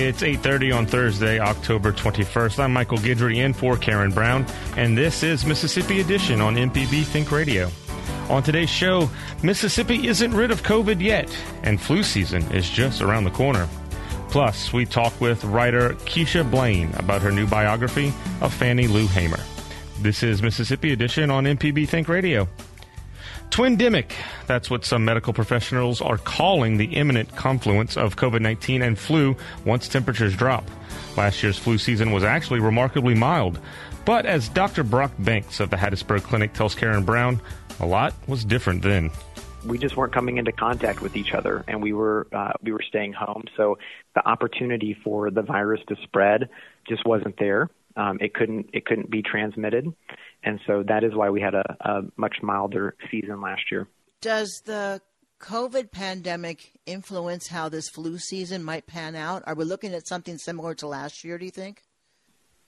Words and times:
It's 0.00 0.22
8:30 0.22 0.72
on 0.72 0.86
Thursday, 0.86 1.40
October 1.40 1.90
21st. 1.90 2.60
I'm 2.60 2.72
Michael 2.72 2.98
Guidry 2.98 3.38
in 3.38 3.52
for 3.52 3.76
Karen 3.76 4.12
Brown, 4.12 4.46
and 4.76 4.96
this 4.96 5.24
is 5.24 5.44
Mississippi 5.44 6.00
Edition 6.00 6.40
on 6.40 6.54
MPB 6.54 7.02
Think 7.02 7.32
Radio. 7.32 7.68
On 8.30 8.40
today's 8.40 8.70
show, 8.70 9.10
Mississippi 9.42 10.06
isn't 10.06 10.32
rid 10.32 10.52
of 10.52 10.62
COVID 10.62 11.00
yet, 11.00 11.28
and 11.64 11.80
flu 11.80 12.04
season 12.04 12.42
is 12.52 12.70
just 12.70 13.02
around 13.02 13.24
the 13.24 13.32
corner. 13.32 13.68
Plus, 14.30 14.72
we 14.72 14.86
talk 14.86 15.20
with 15.20 15.42
writer 15.42 15.94
Keisha 16.06 16.48
Blain 16.48 16.94
about 16.94 17.20
her 17.20 17.32
new 17.32 17.48
biography 17.48 18.14
of 18.40 18.54
Fannie 18.54 18.86
Lou 18.86 19.08
Hamer. 19.08 19.40
This 20.00 20.22
is 20.22 20.44
Mississippi 20.44 20.92
Edition 20.92 21.28
on 21.28 21.44
MPB 21.44 21.88
Think 21.88 22.08
Radio. 22.08 22.48
Twindemic. 23.50 24.12
That's 24.46 24.70
what 24.70 24.84
some 24.84 25.04
medical 25.04 25.32
professionals 25.32 26.00
are 26.00 26.18
calling 26.18 26.76
the 26.76 26.94
imminent 26.96 27.34
confluence 27.34 27.96
of 27.96 28.16
COVID 28.16 28.40
19 28.40 28.82
and 28.82 28.98
flu 28.98 29.36
once 29.64 29.88
temperatures 29.88 30.36
drop. 30.36 30.64
Last 31.16 31.42
year's 31.42 31.58
flu 31.58 31.78
season 31.78 32.12
was 32.12 32.22
actually 32.22 32.60
remarkably 32.60 33.14
mild. 33.14 33.58
But 34.04 34.26
as 34.26 34.48
Dr. 34.48 34.84
Brock 34.84 35.12
Banks 35.18 35.60
of 35.60 35.70
the 35.70 35.76
Hattiesburg 35.76 36.22
Clinic 36.22 36.52
tells 36.54 36.74
Karen 36.74 37.04
Brown, 37.04 37.40
a 37.80 37.86
lot 37.86 38.14
was 38.26 38.44
different 38.44 38.82
then. 38.82 39.10
we 39.66 39.78
just 39.78 39.96
weren't 39.96 40.12
coming 40.12 40.38
into 40.38 40.52
contact 40.52 41.02
with 41.02 41.16
each 41.16 41.32
other, 41.34 41.64
and 41.68 41.82
we 41.82 41.92
were 41.92 42.26
uh, 42.32 42.52
we 42.62 42.72
were 42.72 42.82
staying 42.88 43.12
home. 43.12 43.44
So 43.56 43.78
the 44.14 44.26
opportunity 44.26 44.96
for 45.04 45.30
the 45.30 45.42
virus 45.42 45.80
to 45.88 45.96
spread 46.04 46.48
just 46.88 47.04
wasn't 47.04 47.36
there. 47.38 47.68
Um, 47.98 48.18
it 48.20 48.32
couldn't 48.32 48.70
it 48.72 48.86
couldn't 48.86 49.10
be 49.10 49.22
transmitted, 49.22 49.92
and 50.44 50.60
so 50.66 50.84
that 50.86 51.02
is 51.02 51.14
why 51.14 51.30
we 51.30 51.40
had 51.40 51.54
a, 51.54 51.76
a 51.80 52.02
much 52.16 52.36
milder 52.42 52.94
season 53.10 53.40
last 53.40 53.62
year. 53.72 53.88
Does 54.20 54.62
the 54.64 55.00
COVID 55.40 55.90
pandemic 55.90 56.78
influence 56.86 57.48
how 57.48 57.68
this 57.68 57.88
flu 57.88 58.18
season 58.18 58.62
might 58.62 58.86
pan 58.86 59.16
out? 59.16 59.42
Are 59.46 59.54
we 59.54 59.64
looking 59.64 59.94
at 59.94 60.06
something 60.06 60.38
similar 60.38 60.74
to 60.76 60.86
last 60.86 61.24
year, 61.24 61.38
do 61.38 61.44
you 61.44 61.50
think? 61.50 61.82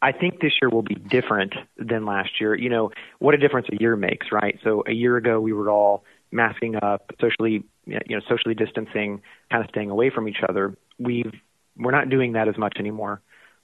I 0.02 0.12
think 0.12 0.40
this 0.40 0.52
year 0.60 0.70
will 0.70 0.82
be 0.82 0.94
different 0.94 1.54
than 1.76 2.06
last 2.06 2.40
year. 2.40 2.54
You 2.54 2.70
know, 2.70 2.90
what 3.18 3.34
a 3.34 3.38
difference 3.38 3.68
a 3.70 3.76
year 3.78 3.96
makes, 3.96 4.28
right? 4.32 4.58
So 4.64 4.82
a 4.86 4.92
year 4.92 5.16
ago 5.16 5.40
we 5.40 5.52
were 5.52 5.70
all 5.70 6.04
masking 6.32 6.76
up, 6.76 7.10
socially, 7.20 7.64
you 7.86 8.00
know, 8.08 8.20
socially 8.28 8.54
distancing, 8.54 9.20
kind 9.50 9.62
of 9.62 9.70
staying 9.70 9.90
away 9.90 10.10
from 10.10 10.28
each 10.28 10.42
other. 10.48 10.76
We've 10.98 11.32
we're 11.76 11.92
not 11.92 12.08
doing 12.08 12.32
that 12.32 12.48
as 12.48 12.58
much 12.58 12.76
anymore. 12.78 13.20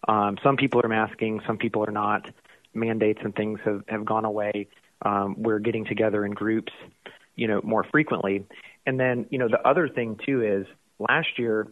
Um, 0.09 0.37
some 0.43 0.57
people 0.57 0.81
are 0.85 0.89
masking, 0.89 1.41
some 1.47 1.59
people 1.59 1.85
are 1.85 1.93
not. 1.93 2.29
Mandates 2.75 3.21
and 3.25 3.35
things 3.35 3.59
have 3.65 3.83
have 3.89 4.05
gone 4.05 4.27
away. 4.27 4.69
Um, 5.03 5.35
we're 5.39 5.59
getting 5.59 5.87
together 5.87 6.27
in 6.27 6.33
groups, 6.33 6.73
you 7.35 7.49
know, 7.49 7.61
more 7.65 7.85
frequently. 7.85 8.45
And 8.85 9.01
then, 9.01 9.27
you 9.31 9.39
know, 9.39 9.49
the 9.49 9.67
other 9.67 9.89
thing 9.89 10.19
too 10.25 10.43
is 10.43 10.67
last 10.99 11.39
year, 11.39 11.69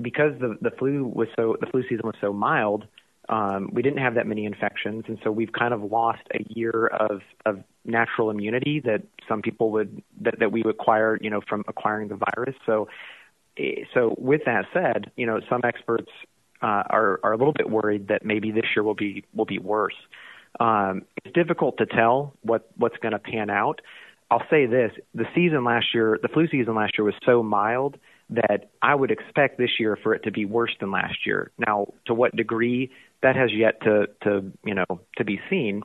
because 0.00 0.38
the 0.38 0.56
the 0.60 0.70
flu 0.70 1.04
was 1.04 1.28
so 1.36 1.56
the 1.60 1.66
flu 1.66 1.82
season 1.82 2.02
was 2.04 2.14
so 2.20 2.32
mild, 2.32 2.86
um, 3.28 3.70
we 3.72 3.82
didn't 3.82 3.98
have 3.98 4.14
that 4.14 4.26
many 4.26 4.44
infections, 4.44 5.04
and 5.08 5.18
so 5.24 5.32
we've 5.32 5.52
kind 5.52 5.74
of 5.74 5.82
lost 5.82 6.22
a 6.32 6.44
year 6.48 6.86
of 6.86 7.22
of 7.44 7.62
natural 7.84 8.30
immunity 8.30 8.80
that 8.84 9.02
some 9.28 9.42
people 9.42 9.70
would 9.72 10.02
that, 10.20 10.38
that 10.38 10.52
we 10.52 10.62
acquire, 10.62 11.18
you 11.20 11.30
know, 11.30 11.40
from 11.48 11.64
acquiring 11.66 12.08
the 12.08 12.16
virus. 12.16 12.54
So, 12.66 12.88
eh, 13.58 13.84
so 13.94 14.14
with 14.18 14.42
that 14.46 14.66
said, 14.72 15.10
you 15.16 15.26
know, 15.26 15.40
some 15.48 15.62
experts 15.64 16.10
uh, 16.62 16.82
are 16.88 17.20
are 17.22 17.32
a 17.32 17.36
little 17.36 17.52
bit 17.52 17.68
worried 17.68 18.08
that 18.08 18.24
maybe 18.24 18.50
this 18.50 18.64
year 18.74 18.82
will 18.82 18.94
be 18.94 19.24
will 19.34 19.44
be 19.44 19.58
worse. 19.58 19.96
Um, 20.58 21.02
it's 21.24 21.34
difficult 21.34 21.78
to 21.78 21.86
tell 21.86 22.34
what 22.42 22.70
what's 22.76 22.96
going 22.98 23.12
to 23.12 23.18
pan 23.18 23.50
out. 23.50 23.80
I'll 24.30 24.46
say 24.50 24.66
this: 24.66 24.92
the 25.14 25.26
season 25.34 25.64
last 25.64 25.86
year, 25.94 26.18
the 26.20 26.28
flu 26.28 26.48
season 26.48 26.74
last 26.74 26.98
year 26.98 27.04
was 27.04 27.14
so 27.24 27.42
mild 27.42 27.98
that 28.30 28.70
I 28.82 28.94
would 28.94 29.10
expect 29.10 29.58
this 29.58 29.78
year 29.78 29.96
for 30.02 30.14
it 30.14 30.24
to 30.24 30.32
be 30.32 30.44
worse 30.44 30.74
than 30.80 30.90
last 30.90 31.26
year. 31.26 31.52
Now, 31.58 31.92
to 32.06 32.14
what 32.14 32.34
degree 32.34 32.90
that 33.22 33.36
has 33.36 33.50
yet 33.52 33.80
to 33.82 34.06
to 34.24 34.52
you 34.64 34.74
know 34.74 35.00
to 35.16 35.24
be 35.24 35.40
seen. 35.48 35.82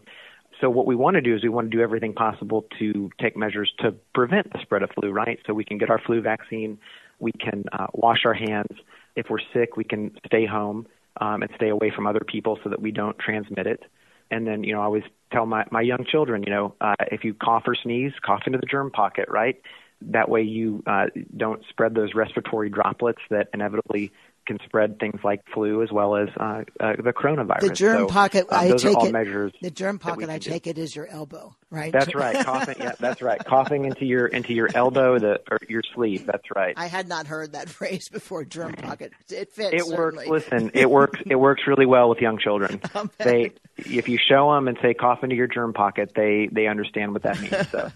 So 0.59 0.69
what 0.69 0.85
we 0.85 0.95
want 0.95 1.15
to 1.15 1.21
do 1.21 1.35
is 1.35 1.41
we 1.41 1.49
want 1.49 1.71
to 1.71 1.75
do 1.75 1.81
everything 1.81 2.13
possible 2.13 2.65
to 2.77 3.09
take 3.19 3.35
measures 3.35 3.73
to 3.79 3.95
prevent 4.13 4.53
the 4.53 4.59
spread 4.61 4.83
of 4.83 4.91
flu, 4.91 5.09
right? 5.09 5.39
So 5.47 5.55
we 5.55 5.65
can 5.65 5.79
get 5.79 5.89
our 5.89 5.99
flu 5.99 6.21
vaccine, 6.21 6.77
we 7.19 7.31
can 7.31 7.63
uh, 7.71 7.87
wash 7.93 8.25
our 8.25 8.33
hands. 8.35 8.77
If 9.15 9.29
we're 9.29 9.39
sick, 9.53 9.77
we 9.77 9.83
can 9.83 10.17
stay 10.25 10.45
home 10.45 10.87
um, 11.19 11.41
and 11.41 11.51
stay 11.55 11.69
away 11.69 11.91
from 11.95 12.07
other 12.07 12.21
people 12.25 12.59
so 12.63 12.69
that 12.69 12.81
we 12.81 12.91
don't 12.91 13.17
transmit 13.19 13.67
it. 13.67 13.83
And 14.29 14.47
then, 14.47 14.63
you 14.63 14.73
know, 14.73 14.81
I 14.81 14.85
always 14.85 15.03
tell 15.31 15.45
my, 15.45 15.65
my 15.71 15.81
young 15.81 16.05
children, 16.09 16.43
you 16.43 16.51
know, 16.51 16.75
uh, 16.79 16.95
if 17.11 17.23
you 17.25 17.33
cough 17.33 17.63
or 17.67 17.75
sneeze, 17.75 18.13
cough 18.25 18.43
into 18.47 18.59
the 18.59 18.65
germ 18.65 18.89
pocket, 18.89 19.27
right? 19.27 19.61
That 20.01 20.29
way 20.29 20.41
you 20.41 20.83
uh, 20.87 21.07
don't 21.35 21.61
spread 21.69 21.93
those 21.93 22.15
respiratory 22.15 22.69
droplets 22.69 23.21
that 23.29 23.49
inevitably 23.53 24.11
can 24.51 24.65
spread 24.65 24.99
things 24.99 25.19
like 25.23 25.41
flu 25.53 25.81
as 25.81 25.91
well 25.91 26.15
as 26.15 26.27
uh, 26.39 26.63
uh, 26.79 26.93
the 26.97 27.13
coronavirus. 27.13 27.61
The 27.61 27.69
germ 27.69 27.97
So, 27.99 28.07
pocket, 28.07 28.45
um, 28.49 28.59
I 28.59 28.67
those 28.69 28.83
take 28.83 28.95
are 28.95 28.99
all 28.99 29.05
it. 29.07 29.11
measures. 29.13 29.53
the 29.61 29.71
germ 29.71 29.97
pocket, 29.99 30.29
I 30.29 30.33
can 30.33 30.41
do. 30.41 30.49
take 30.49 30.67
it, 30.67 30.77
is 30.77 30.95
your 30.95 31.07
elbow, 31.07 31.55
right? 31.69 31.91
That's 31.93 32.13
right. 32.13 32.45
Coughing. 32.45 32.75
Yeah, 32.79 32.93
that's 32.99 33.21
right. 33.21 33.43
Coughing 33.45 33.85
into 33.85 34.05
your 34.05 34.27
into 34.27 34.53
your 34.53 34.69
elbow, 34.75 35.17
the 35.19 35.41
or 35.49 35.59
your 35.69 35.81
sleeve. 35.95 36.25
That's 36.25 36.43
right. 36.55 36.73
I 36.77 36.87
had 36.87 37.07
not 37.07 37.27
heard 37.27 37.53
that 37.53 37.69
phrase 37.77 38.09
before. 38.09 38.43
Germ 38.45 38.73
pocket. 38.73 39.13
It 39.29 39.51
fits. 39.53 39.73
It 39.73 39.97
works. 39.97 40.27
Listen, 40.27 40.71
it 40.73 40.89
works. 40.89 41.19
It 41.25 41.35
works 41.35 41.63
really 41.67 41.85
well 41.85 42.09
with 42.09 42.19
young 42.19 42.37
children. 42.37 42.81
I'll. 42.95 43.09
They, 43.19 43.51
if 43.77 44.09
you 44.09 44.17
show 44.17 44.53
them 44.53 44.67
and 44.67 44.77
say 44.81 44.93
cough 44.93 45.23
into 45.23 45.35
your 45.35 45.47
germ 45.47 45.73
pocket, 45.73 46.11
they 46.15 46.49
they 46.51 46.67
understand 46.67 47.13
what 47.13 47.23
that 47.23 47.39
means. 47.39 47.69
So. 47.69 47.91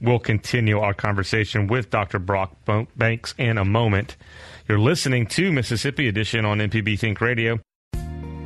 We'll 0.00 0.18
continue 0.18 0.78
our 0.80 0.92
conversation 0.92 1.68
with 1.68 1.88
Dr. 1.88 2.18
Brock 2.18 2.54
Banks 2.96 3.34
in 3.38 3.56
a 3.56 3.64
moment. 3.64 4.16
You're 4.68 4.80
listening 4.80 5.26
to 5.28 5.52
Mississippi 5.52 6.08
Edition 6.08 6.44
on 6.44 6.58
MPB 6.58 6.98
Think 6.98 7.20
Radio. 7.20 7.60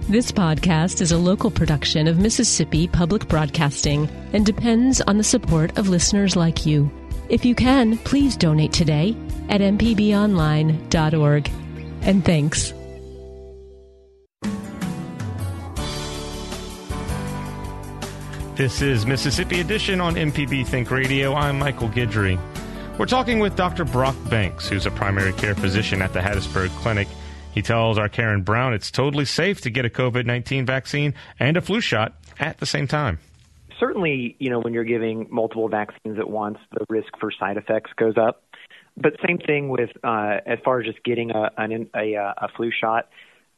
This 0.02 0.30
podcast 0.30 1.00
is 1.00 1.12
a 1.12 1.16
local 1.18 1.50
production 1.50 2.06
of 2.08 2.18
Mississippi 2.18 2.86
Public 2.86 3.26
Broadcasting 3.26 4.06
and 4.34 4.44
depends 4.44 5.00
on 5.00 5.16
the 5.16 5.24
support 5.24 5.78
of 5.78 5.88
listeners 5.88 6.36
like 6.36 6.66
you. 6.66 6.90
If 7.30 7.46
you 7.46 7.54
can, 7.54 7.96
please 7.98 8.36
donate 8.36 8.72
today 8.72 9.16
at 9.48 9.62
mpbonline.org. 9.62 11.50
And 12.02 12.24
thanks. 12.24 12.74
This 18.56 18.82
is 18.82 19.06
Mississippi 19.06 19.60
Edition 19.60 20.02
on 20.02 20.16
MPB 20.16 20.66
Think 20.66 20.90
Radio. 20.90 21.32
I'm 21.34 21.58
Michael 21.58 21.88
Guidry. 21.88 22.38
We're 23.00 23.06
talking 23.06 23.38
with 23.38 23.56
Dr. 23.56 23.86
Brock 23.86 24.14
Banks, 24.28 24.68
who's 24.68 24.84
a 24.84 24.90
primary 24.90 25.32
care 25.32 25.54
physician 25.54 26.02
at 26.02 26.12
the 26.12 26.20
Hattiesburg 26.20 26.68
Clinic. 26.82 27.08
He 27.50 27.62
tells 27.62 27.96
our 27.96 28.10
Karen 28.10 28.42
Brown 28.42 28.74
it's 28.74 28.90
totally 28.90 29.24
safe 29.24 29.62
to 29.62 29.70
get 29.70 29.86
a 29.86 29.88
COVID 29.88 30.26
19 30.26 30.66
vaccine 30.66 31.14
and 31.38 31.56
a 31.56 31.62
flu 31.62 31.80
shot 31.80 32.12
at 32.38 32.58
the 32.58 32.66
same 32.66 32.86
time. 32.86 33.18
Certainly, 33.78 34.36
you 34.38 34.50
know, 34.50 34.60
when 34.60 34.74
you're 34.74 34.84
giving 34.84 35.26
multiple 35.30 35.66
vaccines 35.70 36.18
at 36.18 36.28
once, 36.28 36.58
the 36.72 36.84
risk 36.90 37.08
for 37.18 37.32
side 37.32 37.56
effects 37.56 37.90
goes 37.96 38.18
up. 38.18 38.42
But 38.98 39.14
same 39.26 39.38
thing 39.38 39.70
with 39.70 39.88
uh, 40.04 40.40
as 40.44 40.58
far 40.62 40.80
as 40.80 40.84
just 40.84 41.02
getting 41.02 41.30
a, 41.30 41.50
an, 41.56 41.88
a, 41.96 42.16
a 42.16 42.48
flu 42.54 42.70
shot, 42.70 43.08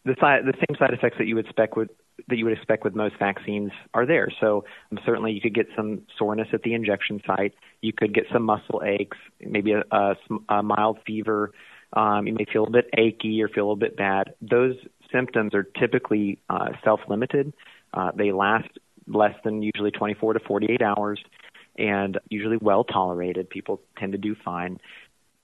the, 0.05 0.15
side, 0.21 0.43
the 0.45 0.55
same 0.55 0.79
side 0.79 0.95
effects 0.95 1.17
that 1.19 1.27
you 1.27 1.35
would 1.35 1.47
expect 1.47 1.77
with 1.77 1.91
that 2.29 2.37
you 2.37 2.45
would 2.45 2.53
expect 2.53 2.85
with 2.85 2.95
most 2.95 3.15
vaccines 3.19 3.71
are 3.95 4.07
there. 4.07 4.29
So 4.41 4.65
um, 4.91 4.99
certainly 5.05 5.33
you 5.33 5.41
could 5.41 5.55
get 5.55 5.67
some 5.77 6.03
soreness 6.19 6.49
at 6.53 6.63
the 6.63 6.75
injection 6.75 7.21
site. 7.27 7.55
You 7.81 7.93
could 7.93 8.15
get 8.15 8.25
some 8.33 8.45
muscle 8.45 8.83
aches, 8.85 9.17
maybe 9.41 9.73
a, 9.73 9.83
a, 9.91 10.15
a 10.49 10.63
mild 10.63 10.99
fever. 11.07 11.53
Um, 11.93 12.27
you 12.27 12.35
may 12.35 12.47
feel 12.51 12.65
a 12.65 12.71
bit 12.71 12.89
achy 12.97 13.43
or 13.43 13.49
feel 13.49 13.65
a 13.65 13.67
little 13.67 13.77
bit 13.77 13.97
bad. 13.97 14.35
Those 14.41 14.77
symptoms 15.11 15.55
are 15.55 15.63
typically 15.63 16.39
uh, 16.49 16.71
self-limited. 16.85 17.53
Uh, 17.93 18.13
they 18.17 18.33
last 18.33 18.69
less 19.07 19.35
than 19.45 19.63
usually 19.63 19.91
24 19.91 20.35
to 20.35 20.41
48 20.41 20.81
hours 20.81 21.23
and 21.77 22.19
usually 22.29 22.57
well 22.57 22.85
tolerated. 22.85 23.51
People 23.51 23.81
tend 23.99 24.13
to 24.13 24.19
do 24.19 24.35
fine. 24.35 24.79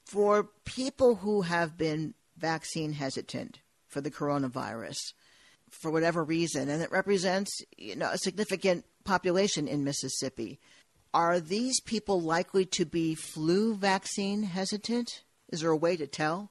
For 0.05 0.49
people 0.64 1.17
who 1.17 1.43
have 1.43 1.76
been 1.76 2.14
vaccine 2.37 2.93
hesitant 2.93 3.61
for 3.87 4.00
the 4.00 4.11
coronavirus, 4.11 5.12
for 5.70 5.91
whatever 5.91 6.25
reason, 6.25 6.69
and 6.69 6.82
it 6.82 6.91
represents 6.91 7.62
you 7.76 7.97
know, 7.97 8.11
a 8.11 8.19
significant 8.19 8.85
population 9.05 9.69
in 9.69 9.85
Mississippi. 9.85 10.59
Are 11.15 11.41
these 11.41 11.81
people 11.81 12.20
likely 12.20 12.67
to 12.67 12.85
be 12.85 13.15
flu 13.15 13.75
vaccine 13.75 14.43
hesitant? 14.43 15.25
Is 15.50 15.61
there 15.61 15.70
a 15.70 15.76
way 15.76 15.97
to 15.97 16.06
tell? 16.06 16.50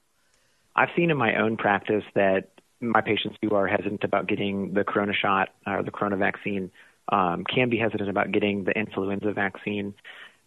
I've 0.74 0.88
seen 0.96 1.10
in 1.10 1.16
my 1.16 1.36
own 1.36 1.56
practice 1.56 2.04
that 2.14 2.50
my 2.80 3.00
patients 3.00 3.36
who 3.42 3.54
are 3.54 3.66
hesitant 3.66 4.04
about 4.04 4.26
getting 4.26 4.74
the 4.74 4.84
corona 4.84 5.12
shot 5.12 5.48
or 5.66 5.82
the 5.82 5.90
corona 5.90 6.16
vaccine 6.16 6.70
um, 7.10 7.44
can 7.44 7.68
be 7.70 7.78
hesitant 7.78 8.08
about 8.08 8.32
getting 8.32 8.64
the 8.64 8.72
influenza 8.72 9.32
vaccine. 9.32 9.94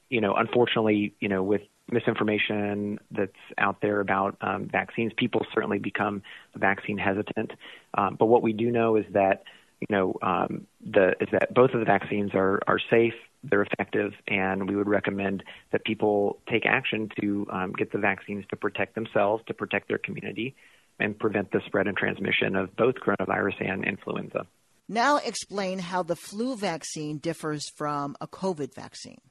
You 0.10 0.22
know, 0.22 0.34
unfortunately, 0.36 1.14
you 1.20 1.30
know, 1.30 1.44
with 1.44 1.62
misinformation 1.90 3.00
that's 3.12 3.32
out 3.58 3.82
there 3.82 4.00
about 4.00 4.38
um, 4.42 4.68
vaccines, 4.72 5.12
people 5.16 5.46
certainly 5.54 5.80
become 5.80 6.22
vaccine 6.56 6.98
hesitant. 6.98 7.52
Um, 7.94 8.16
but 8.18 8.28
what 8.28 8.42
we 8.42 8.54
do 8.54 8.72
know 8.72 8.96
is 8.96 9.06
that 9.14 9.44
you 9.80 9.88
know 9.90 10.16
um, 10.22 10.68
the 10.86 11.16
is 11.20 11.30
that 11.32 11.54
both 11.54 11.72
of 11.72 11.80
the 11.80 11.86
vaccines 11.86 12.32
are 12.34 12.60
are 12.68 12.80
safe, 12.90 13.14
they're 13.44 13.64
effective, 13.64 14.14
and 14.28 14.70
we 14.70 14.76
would 14.76 14.88
recommend 14.88 15.44
that 15.72 15.84
people 15.84 16.40
take 16.50 16.66
action 16.66 17.10
to 17.20 17.48
um, 17.52 17.74
get 17.74 17.92
the 17.92 17.98
vaccines 17.98 18.46
to 18.50 18.56
protect 18.56 18.96
themselves, 18.96 19.44
to 19.48 19.54
protect 19.54 19.88
their 19.88 19.98
community, 19.98 20.56
and 21.00 21.18
prevent 21.18 21.52
the 21.52 21.62
spread 21.66 21.88
and 21.88 21.98
transmission 21.98 22.56
of 22.56 22.76
both 22.76 22.96
coronavirus 22.96 23.70
and 23.70 23.86
influenza. 23.86 24.46
Now, 24.88 25.18
explain 25.18 25.80
how 25.80 26.04
the 26.04 26.16
flu 26.18 26.58
vaccine 26.58 27.18
differs 27.18 27.70
from 27.78 28.16
a 28.20 28.28
COVID 28.28 28.76
vaccine. 28.76 29.22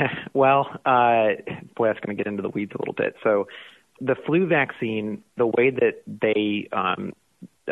well, 0.34 0.68
uh, 0.84 1.28
boy, 1.76 1.88
that's 1.88 2.00
going 2.00 2.16
to 2.16 2.22
get 2.22 2.26
into 2.26 2.42
the 2.42 2.48
weeds 2.48 2.72
a 2.74 2.78
little 2.78 2.94
bit. 2.94 3.14
So, 3.22 3.46
the 4.00 4.16
flu 4.26 4.46
vaccine, 4.46 5.22
the 5.36 5.46
way 5.46 5.70
that 5.70 6.02
they 6.06 6.68
um, 6.72 7.12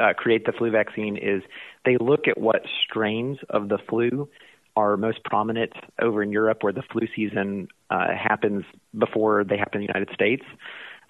uh, 0.00 0.12
create 0.17 0.46
the 0.46 0.52
flu 0.52 0.70
vaccine 0.70 1.17
is 1.17 1.43
they 1.84 1.96
look 1.99 2.28
at 2.28 2.38
what 2.38 2.62
strains 2.84 3.38
of 3.49 3.69
the 3.69 3.78
flu 3.88 4.28
are 4.76 4.96
most 4.96 5.25
prominent 5.25 5.72
over 6.00 6.22
in 6.22 6.31
Europe, 6.31 6.62
where 6.62 6.72
the 6.72 6.82
flu 6.82 7.08
season 7.17 7.69
uh, 7.90 8.14
happens 8.14 8.64
before 8.96 9.43
they 9.44 9.56
happen 9.56 9.81
in 9.81 9.87
the 9.87 9.93
United 9.93 10.14
States. 10.14 10.44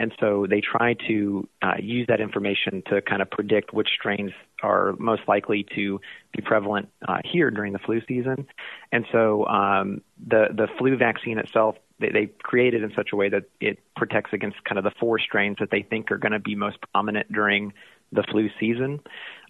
And 0.01 0.15
so 0.19 0.47
they 0.49 0.63
try 0.63 0.95
to 1.09 1.47
uh, 1.61 1.75
use 1.79 2.07
that 2.09 2.23
information 2.23 2.83
to 2.87 3.03
kind 3.03 3.21
of 3.21 3.31
predict 3.31 3.75
which 3.75 3.89
strains 3.89 4.33
are 4.63 4.95
most 4.99 5.21
likely 5.29 5.67
to 5.75 6.01
be 6.35 6.41
prevalent 6.41 6.89
uh, 7.07 7.19
here 7.23 7.51
during 7.51 7.75
the 7.75 7.79
flu 7.79 8.01
season. 8.09 8.47
And 8.91 9.05
so 9.13 9.47
um, 9.47 10.01
the 10.27 10.47
the 10.53 10.69
flu 10.79 10.97
vaccine 10.97 11.39
itself, 11.39 11.77
they, 11.99 12.09
they 12.09 12.27
create 12.43 12.73
it 12.73 12.83
in 12.83 12.93
such 12.97 13.11
a 13.13 13.17
way 13.17 13.29
that 13.29 13.45
it 13.61 13.79
protects 13.95 14.33
against 14.33 14.65
kind 14.65 14.79
of 14.79 14.85
the 14.85 14.93
four 14.99 15.19
strains 15.19 15.59
that 15.61 15.71
they 15.71 15.83
think 15.83 16.11
are 16.11 16.19
going 16.19 16.33
to 16.33 16.39
be 16.39 16.55
most 16.55 16.79
prominent 16.93 17.31
during 17.31 17.75
the 18.11 18.23
flu 18.23 18.49
season. 18.59 19.01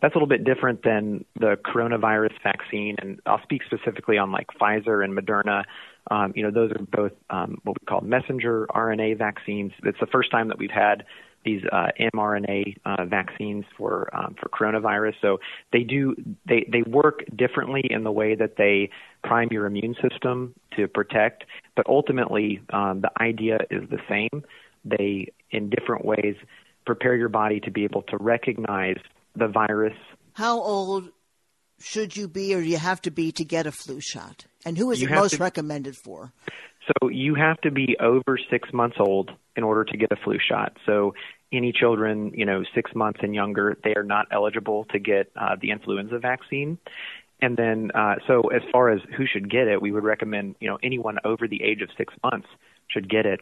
That's 0.00 0.14
a 0.14 0.19
little 0.19 0.29
bit 0.29 0.44
different 0.44 0.82
than 0.82 1.25
the 1.38 1.56
coronavirus 1.64 2.32
vaccine, 2.43 2.97
and 3.00 3.20
I'll 3.26 3.43
speak 3.43 3.62
specifically 3.64 4.17
on 4.19 4.32
like 4.32 4.47
Pfizer 4.61 5.05
and 5.05 5.17
Moderna. 5.17 5.64
Um, 6.11 6.32
you 6.35 6.43
know, 6.43 6.50
those 6.50 6.73
are 6.73 6.82
both 6.85 7.12
um, 7.29 7.58
what 7.64 7.76
we 7.81 7.87
call 7.87 8.00
messenger 8.00 8.67
RNA 8.70 9.19
vaccines. 9.19 9.73
It's 9.85 10.00
the 10.00 10.06
first 10.06 10.31
time 10.31 10.49
that 10.49 10.58
we've 10.58 10.70
had 10.70 11.05
these 11.44 11.62
uh, 11.73 11.88
mRNA 12.14 12.76
uh, 12.85 13.05
vaccines 13.06 13.64
for 13.76 14.14
um, 14.14 14.37
for 14.41 14.49
coronavirus. 14.49 15.14
So 15.20 15.38
they 15.73 15.82
do 15.82 16.14
they 16.47 16.67
they 16.70 16.82
work 16.82 17.25
differently 17.35 17.82
in 17.88 18.05
the 18.05 18.12
way 18.12 18.35
that 18.35 18.56
they 18.56 18.91
prime 19.25 19.49
your 19.50 19.67
immune 19.67 19.94
system 20.02 20.55
to 20.76 20.88
protect, 20.88 21.44
but 21.76 21.87
ultimately 21.88 22.61
um, 22.73 23.00
the 23.02 23.11
idea 23.20 23.58
is 23.70 23.88
the 23.91 23.99
same. 24.08 24.43
They 24.85 25.32
in 25.50 25.70
different 25.70 26.05
ways 26.05 26.37
prepare 26.87 27.14
your 27.14 27.29
body 27.29 27.61
to 27.61 27.70
be 27.70 27.85
able 27.85 28.02
to 28.02 28.17
recognize 28.19 28.97
the 29.37 29.49
virus. 29.49 29.97
How 30.35 30.61
old 30.61 31.11
should 31.81 32.17
you 32.17 32.29
be 32.29 32.55
or 32.55 32.62
do 32.62 32.69
you 32.69 32.77
have 32.77 33.00
to 33.03 33.11
be 33.11 33.32
to 33.32 33.44
get 33.44 33.67
a 33.67 33.73
flu 33.73 34.00
shot? 34.00 34.44
And 34.65 34.77
who 34.77 34.91
is 34.91 35.00
you 35.00 35.09
it 35.09 35.12
most 35.12 35.37
to, 35.37 35.43
recommended 35.43 35.97
for? 35.97 36.32
So 36.87 37.09
you 37.09 37.35
have 37.35 37.61
to 37.62 37.71
be 37.71 37.97
over 38.00 38.38
six 38.50 38.73
months 38.73 38.97
old 38.99 39.31
in 39.56 39.65
order 39.65 39.85
to 39.85 39.97
get 39.97 40.12
a 40.12 40.17
flu 40.17 40.38
shot. 40.38 40.77
So 40.87 41.15
any 41.53 41.73
children, 41.73 42.32
you 42.35 42.44
know, 42.44 42.62
six 42.75 42.94
months 42.94 43.21
and 43.23 43.35
younger, 43.35 43.77
they 43.82 43.94
are 43.94 44.03
not 44.03 44.27
eligible 44.31 44.85
to 44.93 44.99
get 44.99 45.31
uh, 45.37 45.56
the 45.61 45.71
influenza 45.71 46.19
vaccine. 46.19 46.79
And 47.43 47.56
then, 47.56 47.91
uh, 47.94 48.17
so 48.26 48.49
as 48.49 48.62
far 48.71 48.91
as 48.91 49.00
who 49.17 49.25
should 49.26 49.50
get 49.50 49.67
it, 49.67 49.81
we 49.81 49.93
would 49.93 50.05
recommend, 50.05 50.56
you 50.61 50.69
know, 50.69 50.79
anyone 50.83 51.19
over 51.25 51.49
the 51.49 51.62
age 51.62 51.81
of 51.81 51.88
six 51.97 52.12
months 52.23 52.49
should 52.88 53.09
get 53.09 53.25
it. 53.25 53.41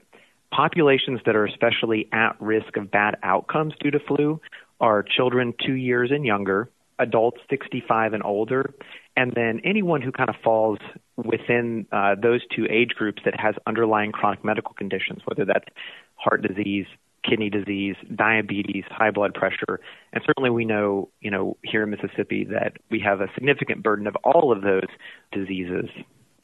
Populations 0.51 1.21
that 1.27 1.37
are 1.37 1.45
especially 1.45 2.09
at 2.13 2.37
risk 2.41 2.77
of 2.77 2.91
bad 2.91 3.17
outcomes 3.23 3.75
due 3.81 3.91
to 3.91 3.99
flu 4.01 4.41
are 4.81 5.03
children 5.03 5.55
two 5.65 5.75
years 5.75 6.11
and 6.11 6.25
younger, 6.25 6.71
adults 6.99 7.39
65 7.51 8.15
and 8.15 8.23
older, 8.23 8.75
and 9.17 9.33
then 9.35 9.61
anyone 9.65 10.01
who 10.01 10.13
kind 10.13 10.31
of 10.31 10.37
falls 10.43 10.79
within 11.17 11.87
uh, 11.93 12.15
those 12.21 12.41
two 12.55 12.67
age 12.71 12.91
groups 12.91 13.21
that 13.25 13.39
has 13.39 13.55
underlying 13.67 14.13
chronic 14.13 14.45
medical 14.45 14.73
conditions, 14.75 15.21
whether 15.27 15.45
that's 15.45 15.67
heart 16.15 16.43
disease, 16.43 16.87
kidney 17.29 17.51
disease, 17.51 17.97
diabetes, 18.15 18.85
high 18.89 19.11
blood 19.11 19.35
pressure, 19.35 19.81
and 20.13 20.23
certainly 20.25 20.51
we 20.51 20.65
know, 20.65 21.09
you 21.21 21.31
know, 21.31 21.57
here 21.65 21.83
in 21.83 21.91
Mississippi 21.91 22.47
that 22.51 22.75
we 22.91 23.01
have 23.01 23.21
a 23.21 23.27
significant 23.35 23.83
burden 23.83 24.07
of 24.07 24.17
all 24.25 24.53
of 24.53 24.63
those 24.63 24.87
diseases. 25.33 25.91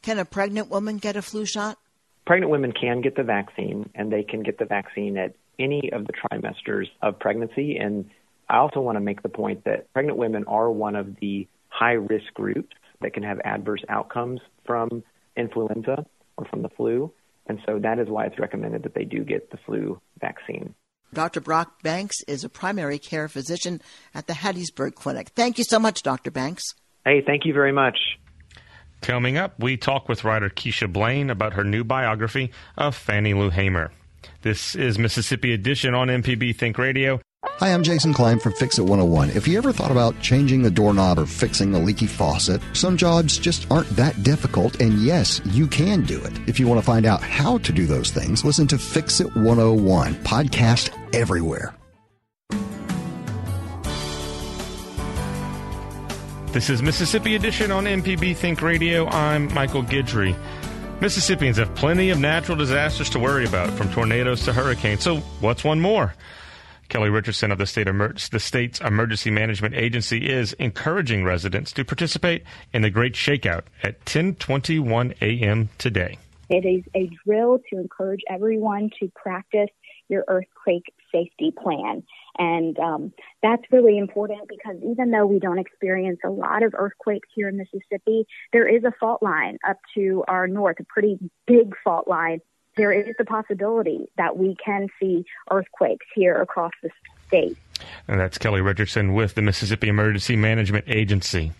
Can 0.02 0.19
a 0.19 0.25
pregnant 0.25 0.69
woman 0.69 0.99
get 0.99 1.17
a 1.17 1.23
flu 1.23 1.47
shot? 1.47 1.78
Pregnant 2.26 2.50
women 2.50 2.73
can 2.73 3.00
get 3.00 3.16
the 3.16 3.23
vaccine, 3.23 3.90
and 3.95 4.11
they 4.11 4.23
can 4.23 4.43
get 4.43 4.59
the 4.59 4.64
vaccine 4.64 5.19
at 5.19 5.35
any 5.59 5.90
of 5.93 6.07
the 6.07 6.12
trimesters 6.12 6.87
of 7.02 7.19
pregnancy. 7.19 7.76
And 7.76 8.11
I 8.49 8.57
also 8.57 8.81
want 8.81 8.97
to 8.97 9.00
make 9.00 9.23
the 9.23 9.28
point 9.28 9.64
that 9.64 9.93
pregnant 9.93 10.19
women 10.19 10.45
are 10.47 10.71
one 10.71 10.97
of 10.97 11.16
the 11.21 11.47
high 11.69 11.93
risk 11.93 12.33
groups 12.35 12.75
that 13.00 13.12
can 13.12 13.23
have 13.23 13.40
adverse 13.45 13.83
outcomes 13.88 14.40
from 14.64 15.02
influenza 15.37 16.07
or 16.37 16.47
from 16.47 16.62
the 16.62 16.69
flu. 16.71 17.12
And 17.47 17.61
so 17.66 17.78
that 17.78 17.99
is 17.99 18.09
why 18.09 18.26
it's 18.26 18.38
recommended 18.38 18.85
that 18.85 18.95
they 18.95 19.04
do 19.04 19.23
get 19.23 19.50
the 19.50 19.59
flu 19.66 20.00
vaccine. 20.21 20.75
Dr. 21.12 21.40
Brock 21.40 21.83
Banks 21.83 22.16
is 22.26 22.43
a 22.43 22.49
primary 22.49 22.99
care 22.99 23.28
physician 23.28 23.81
at 24.14 24.26
the 24.26 24.33
Hattiesburg 24.33 24.95
Clinic. 24.95 25.28
Thank 25.28 25.59
you 25.59 25.64
so 25.64 25.78
much, 25.78 26.02
Dr. 26.02 26.31
Banks. 26.31 26.62
Hey, 27.04 27.23
thank 27.25 27.45
you 27.45 27.52
very 27.52 27.73
much. 27.73 27.99
Coming 29.04 29.37
up, 29.37 29.61
we 29.61 29.76
talk 29.76 30.08
with 30.08 30.25
writer 30.25 30.49
Keisha 30.49 30.90
Blain 30.90 31.28
about 31.28 31.52
her 31.52 31.62
new 31.62 31.84
biography 31.84 32.50
of 32.78 32.96
Fannie 32.96 33.34
Lou 33.34 33.50
Hamer. 33.50 33.92
This 34.40 34.75
is 34.75 34.99
Mississippi 34.99 35.52
Edition 35.52 35.92
on 35.92 36.08
MPB 36.08 36.56
Think 36.56 36.78
Radio. 36.78 37.20
Hi, 37.44 37.75
I'm 37.75 37.82
Jason 37.82 38.14
Klein 38.14 38.38
from 38.40 38.54
Fix 38.54 38.78
It 38.78 38.84
101. 38.84 39.28
If 39.32 39.46
you 39.46 39.58
ever 39.58 39.75
thought 39.75 39.90
about 39.90 40.18
changing 40.23 40.62
the 40.62 40.70
doorknob 40.70 41.18
or 41.18 41.26
fixing 41.26 41.75
a 41.75 41.78
leaky 41.78 42.06
faucet, 42.06 42.62
some 42.73 42.96
jobs 42.96 43.37
just 43.37 43.70
aren't 43.70 43.90
that 43.90 44.23
difficult, 44.23 44.80
and 44.80 44.94
yes, 45.02 45.42
you 45.44 45.66
can 45.66 46.04
do 46.04 46.18
it. 46.25 46.32
If 46.49 46.58
you 46.58 46.66
want 46.66 46.80
to 46.80 46.87
find 46.87 47.04
out 47.04 47.23
how 47.23 47.58
to 47.58 47.73
do 47.73 47.84
those 47.84 48.11
things, 48.11 48.42
listen 48.42 48.66
to 48.68 48.78
Fix 48.78 49.20
It 49.20 49.37
101, 49.37 50.14
podcast 50.25 50.96
everywhere. 51.14 51.75
This 56.54 56.70
is 56.70 56.82
Mississippi 56.82 57.34
Edition 57.34 57.73
on 57.73 57.82
MPB 57.82 58.37
Think 58.37 58.62
Radio. 58.62 59.08
I'm 59.08 59.52
Michael 59.52 59.82
Guidry. 59.82 60.37
Mississippians 61.00 61.56
have 61.56 61.75
plenty 61.75 62.11
of 62.11 62.20
natural 62.20 62.56
disasters 62.56 63.11
to 63.11 63.18
worry 63.18 63.44
about, 63.44 63.70
from 63.70 63.90
tornadoes 63.90 64.44
to 64.44 64.52
hurricanes. 64.52 65.02
So, 65.02 65.16
what's 65.40 65.64
one 65.64 65.80
more? 65.80 66.14
Kelly 66.88 67.11
Richardson 67.11 67.50
of 67.50 67.58
the 67.58 67.66
state 67.66 67.88
Emer- 67.88 68.14
the 68.30 68.38
state's 68.38 68.80
emergency 68.80 69.32
management 69.32 69.75
agency 69.75 70.30
is 70.30 70.52
encouraging 70.52 71.25
residents 71.25 71.73
to 71.73 71.84
participate 71.84 72.44
in 72.73 72.82
the 72.82 72.90
Great 72.90 73.14
Shakeout 73.14 73.62
at 73.82 74.04
10:21 74.04 75.20
a.m. 75.20 75.70
today. 75.78 76.18
It 76.49 76.64
is 76.64 76.84
a 76.94 77.11
drill 77.26 77.58
to 77.70 77.80
encourage 77.80 78.20
everyone 78.30 78.90
to 79.00 79.11
practice 79.16 79.70
your 80.08 80.25
earthquake 80.28 80.92
safety 81.12 81.52
plan. 81.62 82.02
And 82.38 82.78
um, 82.78 83.12
that's 83.42 83.62
really 83.70 83.99
important 83.99 84.49
because 84.49 84.76
even 84.82 85.11
though 85.11 85.26
we 85.26 85.38
don't 85.38 85.58
experience 85.58 86.20
a 86.25 86.30
lot 86.30 86.62
of 86.62 86.75
earthquakes 86.76 87.28
here 87.34 87.49
in 87.49 87.56
Mississippi, 87.56 88.26
there 88.52 88.66
is 88.66 88.84
a 88.84 88.92
fault 88.99 89.23
line 89.23 89.58
up 89.66 89.78
to 89.94 90.25
our 90.28 90.46
north, 90.46 90.80
a 90.80 90.84
pretty 90.84 91.18
big 91.46 91.75
fault 91.82 92.08
line. 92.08 92.40
There 92.76 92.92
is 92.92 93.14
the 93.18 93.25
possibility 93.25 94.06
that 94.16 94.37
we 94.37 94.56
can 94.64 94.88
see 95.00 95.25
earthquakes 95.50 96.06
here 96.14 96.34
across 96.34 96.73
the 96.82 96.90
state. 97.28 97.56
And 98.08 98.18
that's 98.18 98.38
Kelly 98.38 98.61
Richardson 98.61 99.14
with 99.14 99.34
the 99.34 99.42
Mississippi 99.42 99.88
Emergency 99.88 100.37
Management 100.37 100.87
Agency. 100.88 101.52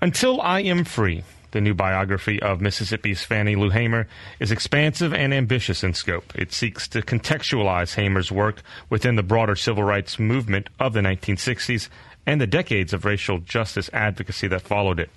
Until 0.00 0.40
I 0.40 0.60
Am 0.60 0.84
Free 0.84 1.24
the 1.54 1.60
new 1.60 1.72
biography 1.72 2.42
of 2.42 2.60
Mississippi's 2.60 3.22
Fannie 3.22 3.54
Lou 3.54 3.70
Hamer 3.70 4.08
is 4.40 4.50
expansive 4.50 5.14
and 5.14 5.32
ambitious 5.32 5.84
in 5.84 5.94
scope. 5.94 6.34
It 6.34 6.52
seeks 6.52 6.88
to 6.88 7.00
contextualize 7.00 7.94
Hamer's 7.94 8.32
work 8.32 8.60
within 8.90 9.14
the 9.14 9.22
broader 9.22 9.54
civil 9.54 9.84
rights 9.84 10.18
movement 10.18 10.68
of 10.80 10.92
the 10.92 11.00
1960s 11.00 11.88
and 12.26 12.40
the 12.40 12.46
decades 12.46 12.92
of 12.92 13.04
racial 13.04 13.38
justice 13.38 13.88
advocacy 13.92 14.48
that 14.48 14.62
followed 14.62 14.98
it. 14.98 15.10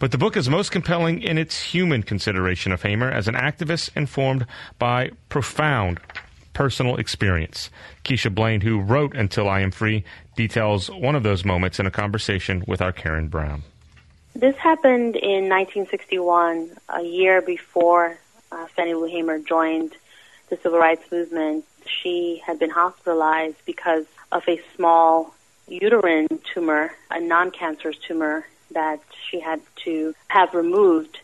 But 0.00 0.10
the 0.10 0.18
book 0.18 0.36
is 0.36 0.48
most 0.48 0.72
compelling 0.72 1.22
in 1.22 1.38
its 1.38 1.60
human 1.60 2.02
consideration 2.02 2.72
of 2.72 2.82
Hamer 2.82 3.10
as 3.10 3.28
an 3.28 3.34
activist 3.36 3.96
informed 3.96 4.46
by 4.80 5.12
profound 5.28 6.00
personal 6.54 6.96
experience. 6.96 7.70
Keisha 8.04 8.34
Blain, 8.34 8.62
who 8.62 8.80
wrote 8.80 9.14
Until 9.14 9.48
I 9.48 9.60
Am 9.60 9.70
Free, 9.70 10.02
details 10.34 10.90
one 10.90 11.14
of 11.14 11.22
those 11.22 11.44
moments 11.44 11.78
in 11.78 11.86
a 11.86 11.90
conversation 11.92 12.64
with 12.66 12.82
our 12.82 12.92
Karen 12.92 13.28
Brown. 13.28 13.62
This 14.38 14.54
happened 14.56 15.16
in 15.16 15.48
1961, 15.48 16.70
a 16.88 17.02
year 17.02 17.42
before 17.42 18.16
uh, 18.52 18.66
Fannie 18.68 18.94
Lou 18.94 19.06
Hamer 19.06 19.40
joined 19.40 19.96
the 20.48 20.56
civil 20.58 20.78
rights 20.78 21.10
movement. 21.10 21.64
She 21.84 22.40
had 22.46 22.60
been 22.60 22.70
hospitalized 22.70 23.56
because 23.64 24.06
of 24.30 24.44
a 24.46 24.62
small 24.76 25.34
uterine 25.66 26.28
tumor, 26.54 26.92
a 27.10 27.18
non-cancerous 27.18 27.96
tumor 27.98 28.46
that 28.70 29.00
she 29.28 29.40
had 29.40 29.60
to 29.84 30.14
have 30.28 30.54
removed. 30.54 31.18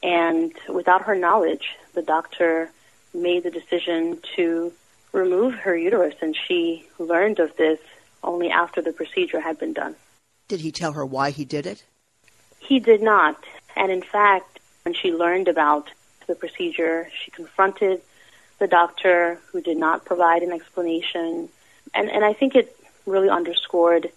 And 0.00 0.52
without 0.68 1.02
her 1.06 1.16
knowledge, 1.16 1.76
the 1.94 2.02
doctor 2.02 2.70
made 3.12 3.42
the 3.42 3.50
decision 3.50 4.20
to 4.36 4.72
remove 5.10 5.54
her 5.54 5.76
uterus, 5.76 6.14
and 6.22 6.36
she 6.46 6.86
learned 7.00 7.40
of 7.40 7.56
this 7.56 7.80
only 8.22 8.48
after 8.48 8.80
the 8.80 8.92
procedure 8.92 9.40
had 9.40 9.58
been 9.58 9.72
done. 9.72 9.96
Did 10.46 10.60
he 10.60 10.70
tell 10.70 10.92
her 10.92 11.04
why 11.04 11.30
he 11.30 11.44
did 11.44 11.66
it? 11.66 11.82
He 12.60 12.78
did 12.78 13.02
not. 13.02 13.42
And 13.76 13.90
in 13.90 14.02
fact, 14.02 14.60
when 14.84 14.94
she 14.94 15.12
learned 15.12 15.48
about 15.48 15.90
the 16.26 16.34
procedure, 16.34 17.08
she 17.12 17.30
confronted 17.30 18.00
the 18.58 18.68
doctor 18.68 19.38
who 19.50 19.60
did 19.60 19.76
not 19.76 20.04
provide 20.04 20.42
an 20.42 20.52
explanation. 20.52 21.48
And, 21.94 22.10
and 22.10 22.24
I 22.24 22.32
think 22.32 22.54
it 22.54 22.76
really 23.06 23.28
underscored 23.28 24.10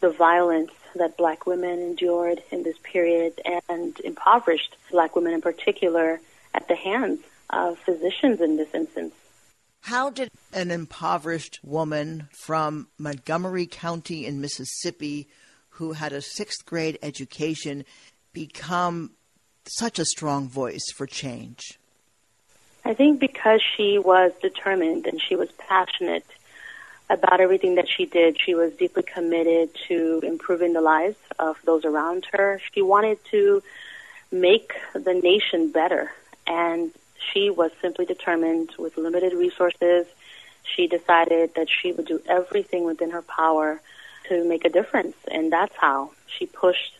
the 0.00 0.10
violence 0.10 0.72
that 0.96 1.16
black 1.16 1.46
women 1.46 1.78
endured 1.78 2.42
in 2.50 2.62
this 2.64 2.76
period 2.82 3.40
and 3.68 3.98
impoverished 4.00 4.76
black 4.90 5.14
women 5.14 5.34
in 5.34 5.40
particular 5.40 6.20
at 6.54 6.66
the 6.66 6.74
hands 6.74 7.20
of 7.50 7.78
physicians 7.78 8.40
in 8.40 8.56
this 8.56 8.74
instance. 8.74 9.14
How 9.82 10.10
did 10.10 10.30
an 10.52 10.70
impoverished 10.70 11.60
woman 11.62 12.28
from 12.32 12.88
Montgomery 12.98 13.66
County 13.66 14.26
in 14.26 14.40
Mississippi 14.40 15.28
who 15.70 15.92
had 15.92 16.12
a 16.12 16.20
sixth 16.20 16.64
grade 16.66 16.98
education 17.02 17.84
become 18.32 19.12
such 19.64 19.98
a 19.98 20.04
strong 20.04 20.48
voice 20.48 20.90
for 20.94 21.06
change? 21.06 21.78
I 22.84 22.94
think 22.94 23.20
because 23.20 23.60
she 23.76 23.98
was 23.98 24.32
determined 24.40 25.06
and 25.06 25.20
she 25.20 25.36
was 25.36 25.50
passionate 25.52 26.26
about 27.10 27.40
everything 27.40 27.74
that 27.74 27.88
she 27.88 28.06
did, 28.06 28.40
she 28.40 28.54
was 28.54 28.72
deeply 28.72 29.02
committed 29.02 29.70
to 29.88 30.20
improving 30.22 30.72
the 30.72 30.80
lives 30.80 31.16
of 31.38 31.56
those 31.64 31.84
around 31.84 32.26
her. 32.32 32.60
She 32.72 32.82
wanted 32.82 33.18
to 33.32 33.62
make 34.30 34.72
the 34.94 35.14
nation 35.14 35.72
better, 35.72 36.12
and 36.46 36.92
she 37.32 37.50
was 37.50 37.72
simply 37.82 38.06
determined 38.06 38.70
with 38.78 38.96
limited 38.96 39.32
resources. 39.34 40.06
She 40.62 40.86
decided 40.86 41.54
that 41.56 41.68
she 41.68 41.92
would 41.92 42.06
do 42.06 42.22
everything 42.26 42.84
within 42.84 43.10
her 43.10 43.22
power 43.22 43.80
to 44.30 44.44
make 44.44 44.64
a 44.64 44.70
difference. 44.70 45.16
And 45.30 45.52
that's 45.52 45.74
how 45.76 46.12
she 46.26 46.46
pushed 46.46 46.96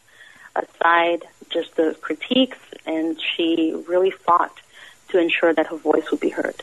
aside 0.54 1.22
just 1.48 1.76
the 1.76 1.96
critiques 2.00 2.58
and 2.86 3.18
she 3.20 3.72
really 3.88 4.10
fought 4.10 4.60
to 5.08 5.18
ensure 5.18 5.54
that 5.54 5.68
her 5.68 5.76
voice 5.76 6.10
would 6.10 6.20
be 6.20 6.28
heard. 6.28 6.62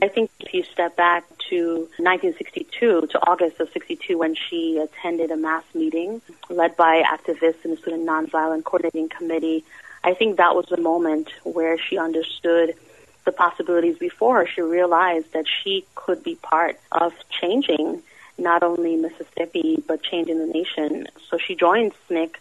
I 0.00 0.08
think 0.08 0.30
if 0.38 0.54
you 0.54 0.62
step 0.62 0.96
back 0.96 1.24
to 1.50 1.88
1962, 1.98 3.08
to 3.10 3.26
August 3.26 3.58
of 3.58 3.68
62, 3.72 4.16
when 4.16 4.34
she 4.36 4.78
attended 4.78 5.30
a 5.30 5.36
mass 5.36 5.64
meeting 5.74 6.20
led 6.48 6.76
by 6.76 7.02
activists 7.02 7.64
in 7.64 7.72
the 7.72 7.76
Student 7.78 8.06
Nonviolent 8.06 8.62
Coordinating 8.62 9.08
Committee, 9.08 9.64
I 10.04 10.14
think 10.14 10.36
that 10.36 10.54
was 10.54 10.66
the 10.66 10.80
moment 10.80 11.30
where 11.42 11.78
she 11.78 11.98
understood 11.98 12.74
the 13.24 13.32
possibilities 13.32 13.98
before 13.98 14.38
her. 14.38 14.46
She 14.46 14.62
realized 14.62 15.32
that 15.32 15.46
she 15.48 15.84
could 15.96 16.22
be 16.22 16.36
part 16.36 16.78
of 16.92 17.12
changing 17.30 18.02
not 18.38 18.62
only 18.62 18.96
Mississippi, 18.96 19.82
but 19.86 20.02
changing 20.02 20.38
the 20.38 20.46
nation. 20.46 21.06
So 21.28 21.38
she 21.38 21.54
joined 21.54 21.92
SNCC 22.08 22.34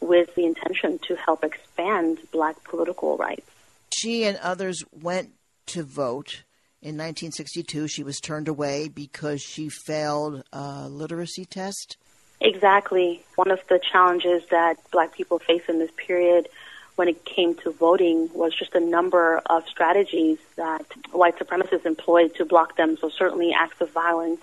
with 0.00 0.34
the 0.34 0.46
intention 0.46 0.98
to 1.06 1.14
help 1.16 1.44
expand 1.44 2.18
black 2.32 2.62
political 2.64 3.16
rights. 3.16 3.46
She 3.92 4.24
and 4.24 4.38
others 4.38 4.82
went 4.92 5.30
to 5.66 5.82
vote. 5.82 6.44
In 6.82 6.96
1962, 6.96 7.88
she 7.88 8.02
was 8.02 8.18
turned 8.20 8.48
away 8.48 8.88
because 8.88 9.42
she 9.42 9.68
failed 9.68 10.42
a 10.52 10.88
literacy 10.88 11.44
test. 11.44 11.98
Exactly. 12.40 13.22
One 13.36 13.50
of 13.50 13.60
the 13.68 13.78
challenges 13.78 14.42
that 14.50 14.78
black 14.90 15.12
people 15.12 15.38
face 15.38 15.62
in 15.68 15.78
this 15.78 15.90
period 15.96 16.48
when 16.96 17.08
it 17.08 17.24
came 17.24 17.54
to 17.56 17.70
voting 17.70 18.30
was 18.34 18.54
just 18.54 18.74
a 18.74 18.80
number 18.80 19.42
of 19.46 19.66
strategies 19.68 20.38
that 20.56 20.84
white 21.12 21.38
supremacists 21.38 21.84
employed 21.84 22.34
to 22.36 22.44
block 22.44 22.76
them. 22.76 22.96
So, 22.98 23.10
certainly 23.10 23.52
acts 23.52 23.80
of 23.80 23.90
violence, 23.90 24.40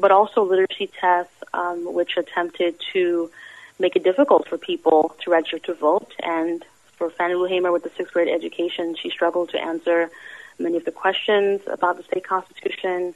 but 0.00 0.10
also 0.10 0.42
literacy 0.42 0.90
tests, 1.00 1.34
um, 1.52 1.92
which 1.92 2.16
attempted 2.16 2.76
to 2.92 3.30
make 3.78 3.96
it 3.96 4.04
difficult 4.04 4.48
for 4.48 4.58
people 4.58 5.16
to 5.22 5.30
register 5.30 5.58
to 5.58 5.74
vote. 5.74 6.12
And 6.22 6.64
for 6.96 7.10
Fannie 7.10 7.34
Lou 7.34 7.46
Hamer 7.46 7.72
with 7.72 7.82
the 7.82 7.90
sixth 7.96 8.12
grade 8.12 8.28
education, 8.28 8.94
she 8.94 9.10
struggled 9.10 9.50
to 9.50 9.60
answer 9.60 10.10
many 10.58 10.76
of 10.76 10.84
the 10.84 10.92
questions 10.92 11.60
about 11.66 11.96
the 11.96 12.02
state 12.02 12.24
constitution, 12.24 13.14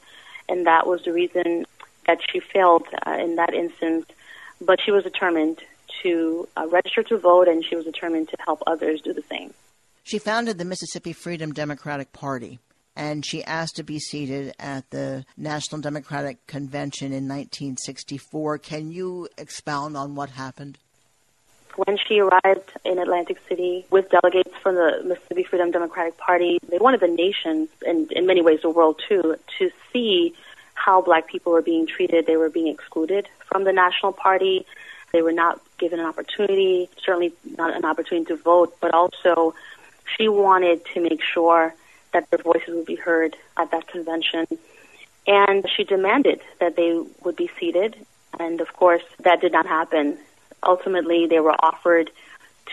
and 0.49 0.65
that 0.65 0.87
was 0.87 1.03
the 1.03 1.13
reason 1.13 1.65
that 2.07 2.19
she 2.29 2.39
failed 2.39 2.87
uh, 3.05 3.17
in 3.19 3.35
that 3.35 3.53
instance. 3.53 4.05
But 4.61 4.81
she 4.81 4.91
was 4.91 5.03
determined 5.03 5.59
to 6.01 6.47
uh, 6.57 6.67
register 6.67 7.03
to 7.03 7.17
vote, 7.17 7.47
and 7.47 7.63
she 7.63 7.75
was 7.75 7.85
determined 7.85 8.29
to 8.29 8.37
help 8.45 8.63
others 8.67 9.01
do 9.01 9.13
the 9.13 9.23
same. 9.29 9.53
She 10.03 10.19
founded 10.19 10.57
the 10.57 10.65
Mississippi 10.65 11.13
Freedom 11.13 11.51
Democratic 11.51 12.13
Party 12.13 12.59
and 12.95 13.25
she 13.25 13.43
asked 13.43 13.75
to 13.75 13.83
be 13.83 13.99
seated 13.99 14.53
at 14.59 14.89
the 14.91 15.25
National 15.37 15.81
Democratic 15.81 16.45
Convention 16.47 17.07
in 17.07 17.27
1964. 17.27 18.57
Can 18.59 18.91
you 18.91 19.27
expound 19.37 19.97
on 19.97 20.15
what 20.15 20.29
happened? 20.29 20.77
When 21.75 21.97
she 21.97 22.19
arrived 22.21 22.71
in 22.85 22.99
Atlantic 22.99 23.37
City 23.49 23.85
with 23.89 24.09
delegates 24.09 24.55
from 24.63 24.75
the 24.75 25.01
Mississippi 25.05 25.43
Freedom 25.43 25.71
Democratic 25.71 26.17
Party, 26.17 26.57
they 26.69 26.77
wanted 26.77 27.01
the 27.01 27.09
nation, 27.09 27.67
and 27.85 28.09
in 28.13 28.25
many 28.25 28.41
ways 28.41 28.61
the 28.61 28.69
world 28.69 29.01
too, 29.09 29.35
to 29.59 29.71
see 29.91 30.33
how 30.73 31.01
black 31.01 31.27
people 31.27 31.51
were 31.51 31.61
being 31.61 31.85
treated. 31.85 32.27
They 32.27 32.37
were 32.37 32.49
being 32.49 32.67
excluded 32.67 33.27
from 33.45 33.65
the 33.65 33.73
National 33.73 34.13
Party. 34.13 34.65
They 35.11 35.21
were 35.21 35.33
not 35.33 35.61
given 35.77 35.99
an 35.99 36.05
opportunity, 36.05 36.89
certainly 37.03 37.33
not 37.57 37.75
an 37.75 37.83
opportunity 37.83 38.25
to 38.27 38.37
vote, 38.37 38.77
but 38.79 38.93
also 38.93 39.53
she 40.05 40.29
wanted 40.29 40.85
to 40.93 41.01
make 41.01 41.21
sure 41.21 41.73
that 42.15 42.29
their 42.31 42.41
voices 42.41 42.73
would 42.73 42.85
be 42.85 42.95
heard 42.95 43.35
at 43.57 43.69
that 43.71 43.87
convention. 43.87 44.47
And 45.27 45.65
she 45.69 45.83
demanded 45.83 46.39
that 46.61 46.77
they 46.77 47.03
would 47.23 47.35
be 47.35 47.49
seated. 47.59 47.97
And 48.39 48.61
of 48.61 48.71
course, 48.73 49.03
that 49.19 49.41
did 49.41 49.51
not 49.51 49.65
happen. 49.65 50.17
Ultimately, 50.63 51.27
they 51.27 51.41
were 51.41 51.55
offered 51.59 52.09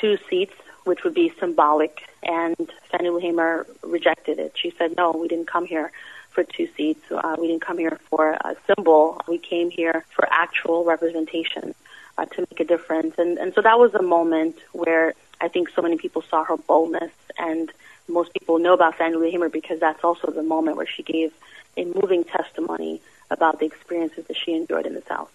two 0.01 0.17
seats, 0.31 0.55
which 0.85 1.03
would 1.03 1.15
be 1.15 1.33
symbolic. 1.41 2.03
And 2.23 2.71
Fannie 2.91 3.11
Lou 3.11 3.19
Hamer 3.19 3.67
rejected 3.83 4.39
it. 4.39 4.53
She 4.55 4.71
said, 4.79 4.95
no, 4.97 5.11
we 5.11 5.27
didn't 5.27 5.49
come 5.49 5.67
here 5.67 5.91
for 6.31 6.45
two 6.45 6.69
seats. 6.77 7.05
Uh, 7.11 7.35
we 7.41 7.49
didn't 7.49 7.63
come 7.63 7.79
here 7.79 7.99
for 8.11 8.31
a 8.31 8.55
symbol. 8.69 9.21
We 9.27 9.39
came 9.39 9.71
here 9.71 10.05
for 10.15 10.29
actual 10.31 10.85
representation 10.85 11.75
uh, 12.17 12.27
to 12.27 12.43
make 12.43 12.61
a 12.61 12.65
difference. 12.65 13.15
And, 13.19 13.39
and 13.39 13.53
so 13.55 13.61
that 13.63 13.79
was 13.79 13.93
a 13.95 14.03
moment 14.03 14.57
where 14.73 15.15
I 15.43 15.49
think 15.49 15.69
so 15.71 15.83
many 15.83 15.97
people 15.99 16.23
saw 16.23 16.45
her 16.45 16.57
boldness 16.57 17.11
and 17.37 17.71
most 18.09 18.33
people 18.33 18.59
know 18.59 18.75
about 18.75 18.95
Fannie 18.97 19.17
Lou 19.17 19.31
Hamer 19.31 19.49
because 19.49 19.81
that's 19.81 20.03
also 20.05 20.31
the 20.31 20.43
moment 20.43 20.77
where 20.77 20.87
she 20.87 21.03
gave 21.03 21.33
a 21.77 21.85
moving 21.85 22.25
testimony 22.25 23.01
about 23.31 23.59
the 23.59 23.67
experiences 23.67 24.27
that 24.27 24.37
she 24.37 24.55
endured 24.55 24.87
in 24.87 24.95
the 24.95 25.03
South. 25.03 25.31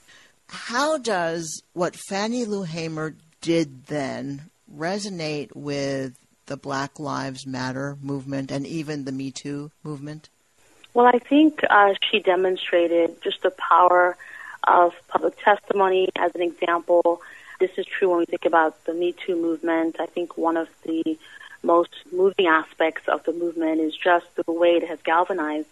How 0.47 0.97
does 0.97 1.61
what 1.73 1.95
Fannie 1.95 2.45
Lou 2.45 2.63
Hamer 2.63 3.15
did 3.41 3.87
then 3.87 4.49
resonate 4.73 5.53
with 5.53 6.17
the 6.45 6.57
Black 6.57 6.99
Lives 6.99 7.45
Matter 7.45 7.97
movement 8.01 8.49
and 8.49 8.65
even 8.65 9.03
the 9.03 9.11
Me 9.11 9.31
Too 9.31 9.71
movement? 9.83 10.29
Well, 10.93 11.05
I 11.05 11.19
think 11.19 11.61
uh, 11.69 11.95
she 12.09 12.19
demonstrated 12.19 13.21
just 13.21 13.43
the 13.43 13.51
power 13.51 14.17
of 14.65 14.93
public 15.07 15.37
testimony 15.43 16.09
as 16.17 16.33
an 16.33 16.41
example. 16.41 17.21
This 17.59 17.71
is 17.77 17.85
true 17.85 18.09
when 18.09 18.19
we 18.19 18.25
think 18.25 18.45
about 18.45 18.83
the 18.85 18.93
Me 18.93 19.13
Too 19.13 19.35
movement. 19.35 19.97
I 19.99 20.05
think 20.05 20.37
one 20.37 20.57
of 20.57 20.69
the 20.83 21.17
most 21.63 21.89
moving 22.11 22.47
aspects 22.47 23.07
of 23.07 23.23
the 23.23 23.33
movement 23.33 23.81
is 23.81 23.95
just 23.95 24.27
the 24.35 24.51
way 24.51 24.75
it 24.75 24.87
has 24.87 24.99
galvanized 25.03 25.67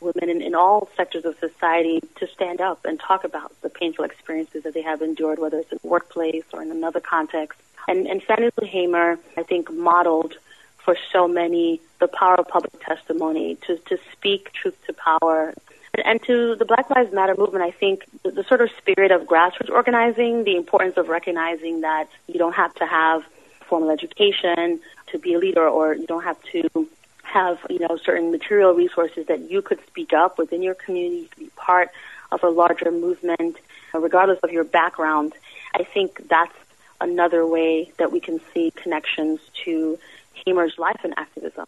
women 0.00 0.28
in, 0.28 0.42
in 0.42 0.54
all 0.54 0.88
sectors 0.96 1.24
of 1.24 1.36
society 1.38 2.00
to 2.16 2.26
stand 2.28 2.60
up 2.60 2.84
and 2.84 3.00
talk 3.00 3.24
about 3.24 3.52
the 3.62 3.70
painful 3.70 4.04
experiences 4.04 4.62
that 4.62 4.74
they 4.74 4.82
have 4.82 5.02
endured, 5.02 5.38
whether 5.38 5.58
it's 5.58 5.72
in 5.72 5.78
the 5.82 5.88
workplace 5.88 6.44
or 6.52 6.62
in 6.62 6.70
another 6.70 7.00
context. 7.00 7.58
And, 7.88 8.06
and 8.06 8.22
Fannie 8.22 8.50
Lou 8.60 8.66
Hamer, 8.66 9.18
I 9.36 9.42
think, 9.42 9.72
modeled 9.72 10.36
for 10.78 10.96
so 11.12 11.26
many 11.26 11.80
the 11.98 12.08
power 12.08 12.34
of 12.34 12.46
public 12.48 12.78
testimony 12.80 13.56
to, 13.66 13.78
to 13.78 13.98
speak 14.12 14.52
truth 14.52 14.76
to 14.86 14.92
power. 14.92 15.54
And, 16.02 16.22
to 16.24 16.56
the 16.56 16.64
Black 16.64 16.90
Lives 16.90 17.12
Matter 17.12 17.34
movement, 17.36 17.64
I 17.64 17.70
think 17.70 18.04
the, 18.22 18.30
the 18.30 18.44
sort 18.44 18.60
of 18.60 18.70
spirit 18.78 19.10
of 19.10 19.22
grassroots 19.22 19.70
organizing, 19.70 20.44
the 20.44 20.56
importance 20.56 20.96
of 20.96 21.08
recognizing 21.08 21.82
that 21.82 22.08
you 22.26 22.38
don't 22.38 22.54
have 22.54 22.74
to 22.76 22.86
have 22.86 23.22
formal 23.66 23.90
education 23.90 24.80
to 25.08 25.18
be 25.18 25.34
a 25.34 25.38
leader 25.38 25.68
or 25.68 25.94
you 25.94 26.06
don't 26.06 26.24
have 26.24 26.42
to 26.52 26.88
have 27.22 27.58
you 27.68 27.78
know 27.80 27.96
certain 27.96 28.30
material 28.30 28.74
resources 28.74 29.26
that 29.26 29.50
you 29.50 29.60
could 29.62 29.84
speak 29.86 30.12
up 30.12 30.38
within 30.38 30.62
your 30.62 30.74
community, 30.74 31.28
to 31.32 31.36
be 31.40 31.50
part 31.56 31.90
of 32.30 32.42
a 32.42 32.48
larger 32.48 32.90
movement, 32.90 33.56
regardless 33.92 34.38
of 34.42 34.52
your 34.52 34.64
background. 34.64 35.32
I 35.74 35.84
think 35.84 36.28
that's 36.28 36.54
another 37.00 37.46
way 37.46 37.92
that 37.98 38.12
we 38.12 38.20
can 38.20 38.40
see 38.52 38.70
connections 38.70 39.40
to 39.64 39.98
Hamer's 40.46 40.78
life 40.78 41.00
and 41.04 41.14
activism. 41.16 41.66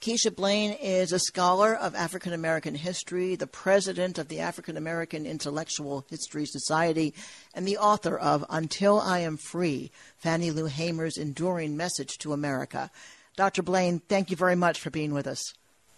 Keisha 0.00 0.34
Blain 0.34 0.74
is 0.80 1.12
a 1.12 1.18
scholar 1.18 1.74
of 1.74 1.96
African 1.96 2.32
American 2.32 2.76
history, 2.76 3.34
the 3.34 3.48
president 3.48 4.16
of 4.16 4.28
the 4.28 4.38
African 4.38 4.76
American 4.76 5.26
Intellectual 5.26 6.06
History 6.08 6.46
Society, 6.46 7.14
and 7.52 7.66
the 7.66 7.78
author 7.78 8.16
of 8.16 8.44
Until 8.48 9.00
I 9.00 9.20
Am 9.20 9.36
Free 9.36 9.90
Fannie 10.16 10.52
Lou 10.52 10.66
Hamer's 10.66 11.16
Enduring 11.16 11.76
Message 11.76 12.16
to 12.18 12.32
America. 12.32 12.92
Dr. 13.34 13.64
Blain, 13.64 14.00
thank 14.08 14.30
you 14.30 14.36
very 14.36 14.54
much 14.54 14.78
for 14.80 14.90
being 14.90 15.12
with 15.12 15.26
us. 15.26 15.52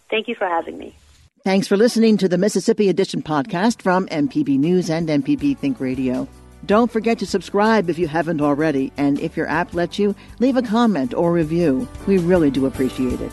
Thank 0.08 0.28
you 0.28 0.34
for 0.34 0.48
having 0.48 0.78
me. 0.78 0.96
Thanks 1.44 1.68
for 1.68 1.76
listening 1.76 2.16
to 2.18 2.28
the 2.28 2.38
Mississippi 2.38 2.88
Edition 2.88 3.22
podcast 3.22 3.82
from 3.82 4.06
MPB 4.06 4.58
News 4.58 4.88
and 4.88 5.10
MPB 5.10 5.58
Think 5.58 5.78
Radio. 5.78 6.26
Don't 6.64 6.90
forget 6.90 7.18
to 7.18 7.26
subscribe 7.26 7.90
if 7.90 7.98
you 7.98 8.08
haven't 8.08 8.40
already, 8.40 8.92
and 8.96 9.20
if 9.20 9.36
your 9.36 9.48
app 9.48 9.74
lets 9.74 9.98
you, 9.98 10.14
leave 10.38 10.56
a 10.56 10.62
comment 10.62 11.12
or 11.12 11.32
review. 11.32 11.86
We 12.06 12.16
really 12.16 12.50
do 12.50 12.64
appreciate 12.64 13.20
it. 13.20 13.32